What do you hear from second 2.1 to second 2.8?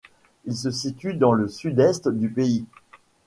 pays.